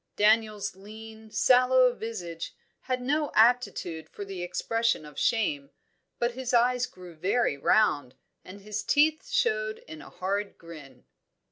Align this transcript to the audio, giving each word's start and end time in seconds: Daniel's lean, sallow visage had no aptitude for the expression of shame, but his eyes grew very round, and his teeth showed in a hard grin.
Daniel's 0.15 0.75
lean, 0.75 1.29
sallow 1.29 1.93
visage 1.93 2.55
had 2.79 3.03
no 3.03 3.31
aptitude 3.35 4.09
for 4.09 4.25
the 4.25 4.41
expression 4.41 5.05
of 5.05 5.19
shame, 5.19 5.69
but 6.17 6.31
his 6.31 6.55
eyes 6.55 6.87
grew 6.87 7.13
very 7.13 7.55
round, 7.55 8.15
and 8.43 8.61
his 8.61 8.81
teeth 8.81 9.29
showed 9.29 9.77
in 9.87 10.01
a 10.01 10.09
hard 10.09 10.57
grin. 10.57 11.05